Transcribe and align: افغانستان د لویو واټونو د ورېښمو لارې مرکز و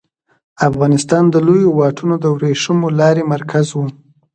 افغانستان 0.69 1.23
د 1.29 1.35
لویو 1.47 1.69
واټونو 1.79 2.15
د 2.19 2.25
ورېښمو 2.35 2.87
لارې 2.99 3.23
مرکز 3.33 3.67
و 3.73 3.79